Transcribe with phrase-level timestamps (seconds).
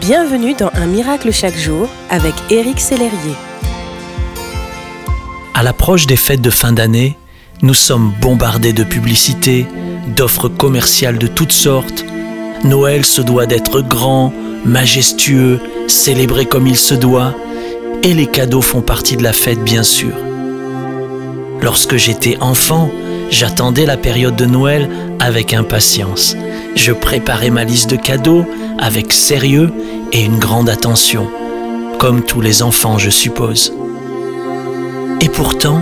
[0.00, 3.34] Bienvenue dans Un miracle chaque jour avec Éric Sellerier.
[5.54, 7.16] À l'approche des fêtes de fin d'année,
[7.62, 9.66] nous sommes bombardés de publicités,
[10.14, 12.04] d'offres commerciales de toutes sortes.
[12.64, 14.32] Noël se doit d'être grand,
[14.64, 17.34] majestueux, célébré comme il se doit,
[18.02, 20.14] et les cadeaux font partie de la fête bien sûr.
[21.62, 22.90] Lorsque j'étais enfant,
[23.30, 24.90] j'attendais la période de Noël
[25.20, 26.36] avec impatience.
[26.76, 28.44] Je préparais ma liste de cadeaux
[28.78, 29.72] avec sérieux
[30.12, 31.28] et une grande attention,
[31.98, 33.72] comme tous les enfants je suppose.
[35.20, 35.80] Et pourtant,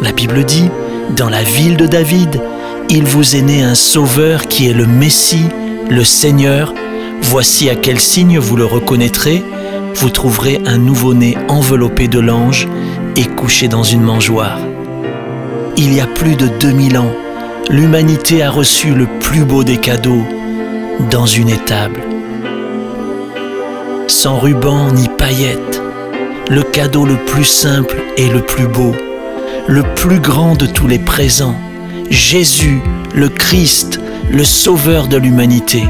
[0.00, 0.70] la Bible dit,
[1.16, 2.40] dans la ville de David,
[2.88, 5.48] il vous est né un sauveur qui est le Messie,
[5.90, 6.72] le Seigneur.
[7.22, 9.44] Voici à quel signe vous le reconnaîtrez.
[9.94, 12.68] Vous trouverez un nouveau-né enveloppé de l'ange
[13.16, 14.60] et couché dans une mangeoire.
[15.76, 17.12] Il y a plus de 2000 ans,
[17.70, 20.24] l'humanité a reçu le plus beau des cadeaux
[21.10, 22.00] dans une étable.
[24.06, 25.82] Sans ruban ni paillettes,
[26.48, 28.94] le cadeau le plus simple et le plus beau,
[29.66, 31.56] le plus grand de tous les présents,
[32.08, 32.80] Jésus,
[33.14, 34.00] le Christ,
[34.30, 35.82] le Sauveur de l'humanité.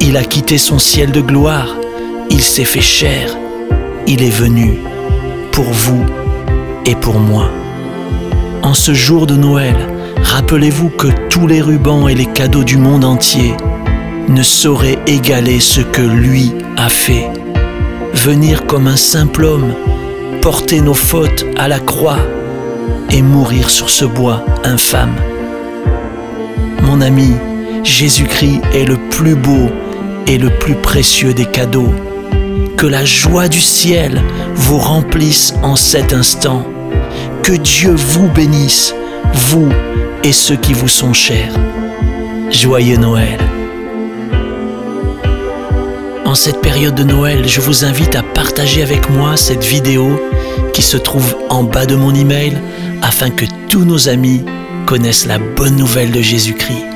[0.00, 1.74] Il a quitté son ciel de gloire,
[2.30, 3.36] il s'est fait chair,
[4.06, 4.78] il est venu
[5.50, 6.04] pour vous
[6.84, 7.50] et pour moi.
[8.62, 9.76] En ce jour de Noël,
[10.26, 13.54] rappelez-vous que tous les rubans et les cadeaux du monde entier
[14.28, 17.30] ne sauraient égaler ce que lui a fait.
[18.12, 19.72] Venir comme un simple homme,
[20.42, 22.18] porter nos fautes à la croix
[23.10, 25.14] et mourir sur ce bois infâme.
[26.82, 27.32] Mon ami,
[27.84, 29.70] Jésus-Christ est le plus beau
[30.26, 31.92] et le plus précieux des cadeaux.
[32.76, 34.22] Que la joie du ciel
[34.54, 36.66] vous remplisse en cet instant.
[37.42, 38.94] Que Dieu vous bénisse,
[39.34, 39.68] vous
[40.24, 41.52] et ceux qui vous sont chers.
[42.50, 43.38] Joyeux Noël.
[46.24, 50.20] En cette période de Noël, je vous invite à partager avec moi cette vidéo
[50.72, 52.58] qui se trouve en bas de mon email
[53.02, 54.44] afin que tous nos amis
[54.86, 56.95] connaissent la bonne nouvelle de Jésus-Christ.